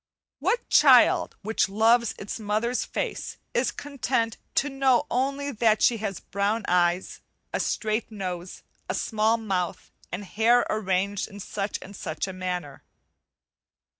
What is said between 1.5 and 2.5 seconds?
loves its